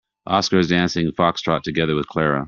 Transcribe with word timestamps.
Oscar 0.27 0.57
is 0.59 0.67
dancing 0.69 1.11
foxtrot 1.11 1.61
together 1.61 1.93
with 1.93 2.07
Clara. 2.07 2.39